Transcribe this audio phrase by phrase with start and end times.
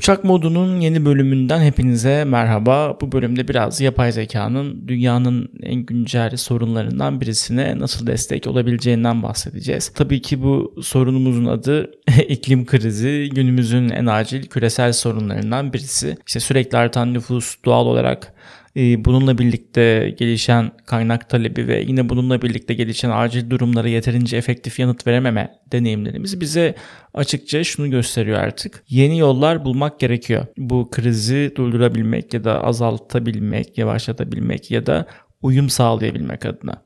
[0.00, 2.98] Uçak modunun yeni bölümünden hepinize merhaba.
[3.00, 9.88] Bu bölümde biraz yapay zekanın dünyanın en güncel sorunlarından birisine nasıl destek olabileceğinden bahsedeceğiz.
[9.88, 11.90] Tabii ki bu sorunumuzun adı
[12.28, 16.16] iklim krizi, günümüzün en acil küresel sorunlarından birisi.
[16.26, 18.34] İşte sürekli artan nüfus doğal olarak
[18.76, 25.06] bununla birlikte gelişen kaynak talebi ve yine bununla birlikte gelişen acil durumlara yeterince efektif yanıt
[25.06, 26.74] verememe deneyimlerimiz bize
[27.14, 28.84] açıkça şunu gösteriyor artık.
[28.88, 30.46] Yeni yollar bulmak gerekiyor.
[30.58, 35.06] Bu krizi durdurabilmek ya da azaltabilmek, yavaşlatabilmek ya da
[35.42, 36.82] uyum sağlayabilmek adına.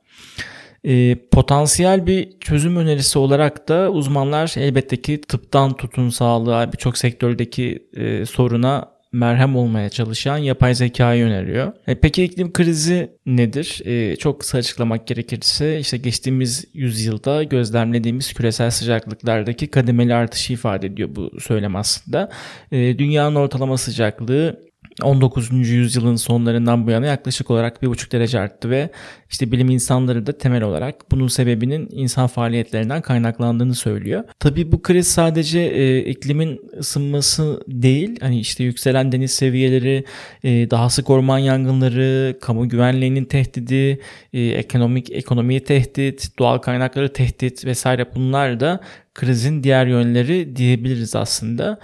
[0.85, 7.89] E, potansiyel bir çözüm önerisi olarak da uzmanlar elbette ki tıptan tutun sağlığa birçok sektördeki
[7.97, 11.73] e, soruna merhem olmaya çalışan yapay zekayı öneriyor.
[11.87, 13.83] E, peki iklim krizi nedir?
[13.85, 21.09] E, çok kısa açıklamak gerekirse işte geçtiğimiz yüzyılda gözlemlediğimiz küresel sıcaklıklardaki kademeli artışı ifade ediyor
[21.17, 22.31] bu söylem aslında.
[22.73, 24.61] E, dünyanın ortalama sıcaklığı
[25.03, 25.51] 19.
[25.53, 28.91] yüzyılın sonlarından bu yana yaklaşık olarak 1,5 derece arttı ve
[29.31, 34.25] işte bilim insanları da temel olarak bunun sebebinin insan faaliyetlerinden kaynaklandığını söylüyor.
[34.41, 40.05] Tabii bu kriz sadece e, iklimin ısınması değil, hani işte yükselen deniz seviyeleri,
[40.45, 44.01] e, daha sık orman yangınları, kamu güvenliğinin tehdidi,
[44.33, 48.81] e, ekonomik ekonomiyi tehdit, doğal kaynakları tehdit vesaire bunlar da
[49.15, 51.79] krizin diğer yönleri diyebiliriz aslında.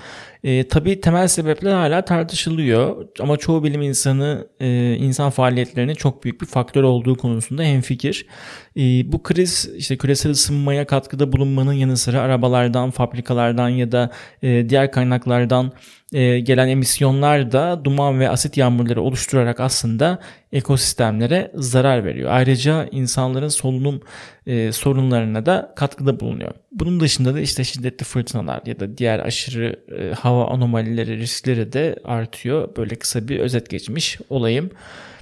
[0.45, 6.41] E, tabii temel sebepler hala tartışılıyor ama çoğu bilim insanı e, insan faaliyetlerinin çok büyük
[6.41, 8.27] bir faktör olduğu konusunda hemfikir.
[8.77, 14.11] E, bu kriz işte küresel ısınmaya katkıda bulunmanın yanı sıra arabalardan, fabrikalardan ya da
[14.43, 15.73] e, diğer kaynaklardan
[16.13, 20.19] e, gelen emisyonlar da duman ve asit yağmurları oluşturarak aslında
[20.53, 22.31] ekosistemlere zarar veriyor.
[22.33, 24.01] Ayrıca insanların solunum
[24.47, 26.53] e, sorunlarına da katkıda bulunuyor.
[26.73, 29.81] Bunun dışında da işte şiddetli fırtınalar ya da diğer aşırı
[30.15, 32.77] hava anomalileri riskleri de artıyor.
[32.77, 34.71] Böyle kısa bir özet geçmiş olayım.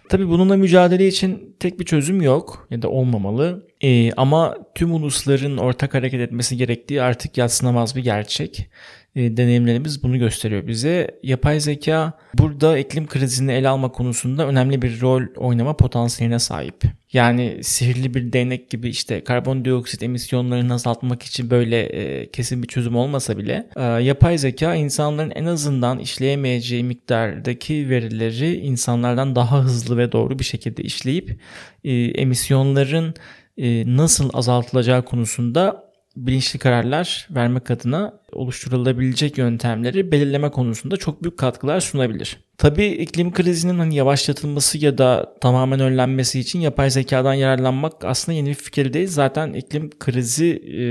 [0.08, 3.66] Tabi bununla mücadele için tek bir çözüm yok ya da olmamalı.
[3.80, 8.70] Ee, ama tüm ulusların ortak hareket etmesi gerektiği artık yatsınamaz bir gerçek.
[9.16, 11.18] Ee, deneyimlerimiz bunu gösteriyor bize.
[11.22, 16.84] Yapay zeka burada iklim krizini ele alma konusunda önemli bir rol oynama potansiyeline sahip.
[17.12, 22.96] Yani sihirli bir değnek gibi işte karbondioksit emisyonlarını azaltmak için böyle e, kesin bir çözüm
[22.96, 30.12] olmasa bile e, yapay zeka insanların en azından işleyemeyeceği miktardaki verileri insanlardan daha hızlı ve
[30.12, 31.40] doğru bir şekilde işleyip
[31.84, 33.14] e, emisyonların
[33.56, 41.80] e, nasıl azaltılacağı konusunda bilinçli kararlar vermek adına oluşturulabilecek yöntemleri belirleme konusunda çok büyük katkılar
[41.80, 42.47] sunabilir.
[42.58, 48.48] Tabii iklim krizinin hani yavaşlatılması ya da tamamen önlenmesi için yapay zekadan yararlanmak aslında yeni
[48.48, 49.08] bir fikir değil.
[49.08, 50.82] Zaten iklim krizi e,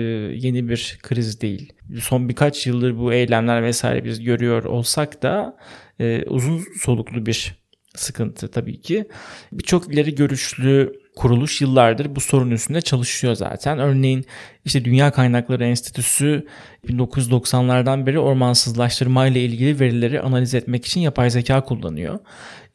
[0.47, 1.73] yeni bir kriz değil.
[2.01, 5.57] Son birkaç yıldır bu eylemler vesaire biz görüyor olsak da
[5.99, 7.55] e, uzun soluklu bir
[7.95, 9.07] sıkıntı tabii ki.
[9.51, 13.79] Birçok ileri görüşlü kuruluş yıllardır bu sorun üstünde çalışıyor zaten.
[13.79, 14.25] Örneğin
[14.65, 16.47] işte Dünya Kaynakları Enstitüsü
[16.87, 22.19] 1990'lardan beri ormansızlaştırma ile ilgili verileri analiz etmek için yapay zeka kullanıyor.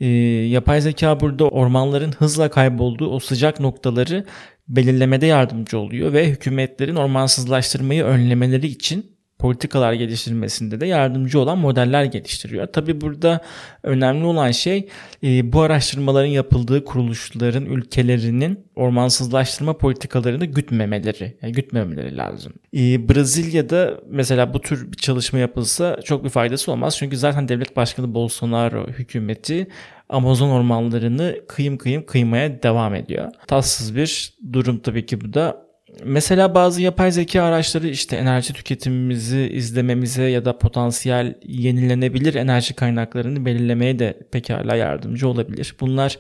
[0.01, 4.25] Ee, yapay zeka burada ormanların hızla kaybolduğu o sıcak noktaları
[4.69, 12.67] belirlemede yardımcı oluyor ve hükümetlerin ormansızlaştırmayı önlemeleri için politikalar geliştirmesinde de yardımcı olan modeller geliştiriyor.
[12.67, 13.41] Tabi burada
[13.83, 14.89] önemli olan şey
[15.25, 22.53] e, bu araştırmaların yapıldığı kuruluşların ülkelerinin ormansızlaştırma politikalarını gütmemeleri, yani gütmemeleri lazım.
[22.77, 26.97] E, Brezilya'da mesela bu tür bir çalışma yapılsa çok bir faydası olmaz.
[26.99, 29.67] Çünkü zaten devlet başkanı Bolsonaro hükümeti
[30.09, 33.29] Amazon ormanlarını kıyım kıyım kıymaya devam ediyor.
[33.47, 35.72] Tatsız bir durum tabii ki bu da
[36.05, 43.45] Mesela bazı yapay zeka araçları işte enerji tüketimimizi izlememize ya da potansiyel yenilenebilir enerji kaynaklarını
[43.45, 45.75] belirlemeye de pekala yardımcı olabilir.
[45.81, 46.19] Bunlar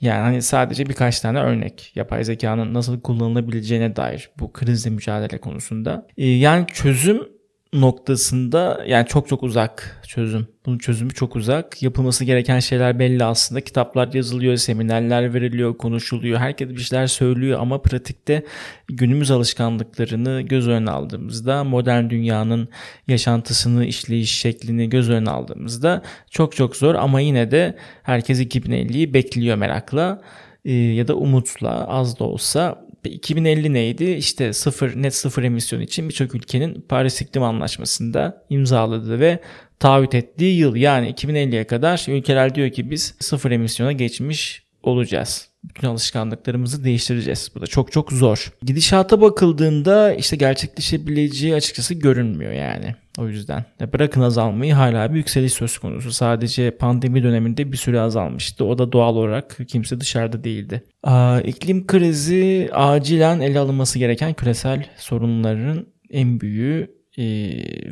[0.00, 6.06] yani hani sadece birkaç tane örnek yapay zekanın nasıl kullanılabileceğine dair bu krizle mücadele konusunda.
[6.16, 7.39] Ee, yani çözüm
[7.72, 10.48] noktasında yani çok çok uzak çözüm.
[10.66, 11.82] Bunun çözümü çok uzak.
[11.82, 13.60] Yapılması gereken şeyler belli aslında.
[13.60, 16.38] Kitaplar yazılıyor, seminerler veriliyor, konuşuluyor.
[16.38, 18.44] Herkes bir şeyler söylüyor ama pratikte
[18.88, 22.68] günümüz alışkanlıklarını göz önüne aldığımızda, modern dünyanın
[23.08, 29.56] yaşantısını, işleyiş şeklini göz önüne aldığımızda çok çok zor ama yine de herkes 2050'yi bekliyor
[29.56, 30.22] merakla
[30.64, 34.04] e, ya da umutla az da olsa 2050 neydi?
[34.04, 39.38] İşte sıfır, net sıfır emisyon için birçok ülkenin Paris İklim Anlaşması'nda imzaladığı ve
[39.78, 45.49] taahhüt ettiği yıl yani 2050'ye kadar ülkeler diyor ki biz sıfır emisyona geçmiş olacağız.
[45.64, 47.50] Bütün alışkanlıklarımızı değiştireceğiz.
[47.54, 48.52] Bu da çok çok zor.
[48.62, 52.94] Gidişata bakıldığında işte gerçekleşebileceği açıkçası görünmüyor yani.
[53.18, 56.12] O yüzden bırakın azalmayı hala bir yükseliş söz konusu.
[56.12, 58.64] Sadece pandemi döneminde bir süre azalmıştı.
[58.64, 60.84] O da doğal olarak kimse dışarıda değildi.
[61.02, 67.24] Aa, iklim krizi acilen ele alınması gereken küresel sorunların en büyüğü e,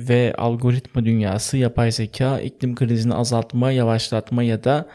[0.08, 4.88] ve algoritma dünyası, yapay zeka iklim krizini azaltma, yavaşlatma ya da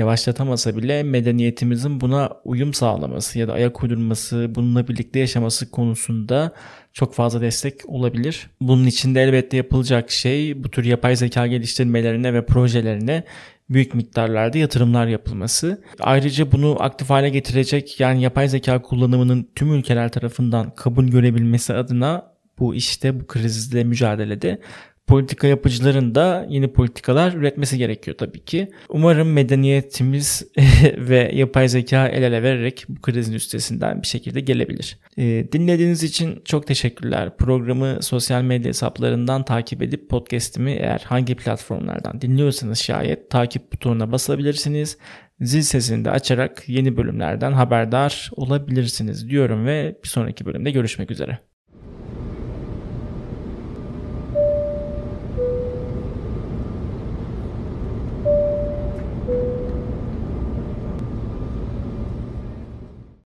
[0.00, 6.52] yavaşlatamasa bile medeniyetimizin buna uyum sağlaması ya da ayak uydurması, bununla birlikte yaşaması konusunda
[6.92, 8.50] çok fazla destek olabilir.
[8.60, 13.24] Bunun için de elbette yapılacak şey bu tür yapay zeka geliştirmelerine ve projelerine
[13.70, 15.82] büyük miktarlarda yatırımlar yapılması.
[16.00, 22.32] Ayrıca bunu aktif hale getirecek yani yapay zeka kullanımının tüm ülkeler tarafından kabul görebilmesi adına
[22.58, 24.60] bu işte bu krizle mücadelede
[25.10, 28.68] politika yapıcıların da yeni politikalar üretmesi gerekiyor tabii ki.
[28.88, 30.42] Umarım medeniyetimiz
[30.98, 34.98] ve yapay zeka el ele vererek bu krizin üstesinden bir şekilde gelebilir.
[35.18, 37.36] Ee, dinlediğiniz için çok teşekkürler.
[37.36, 44.98] Programı sosyal medya hesaplarından takip edip podcast'imi eğer hangi platformlardan dinliyorsanız şayet takip butonuna basabilirsiniz.
[45.40, 51.49] Zil sesini de açarak yeni bölümlerden haberdar olabilirsiniz diyorum ve bir sonraki bölümde görüşmek üzere.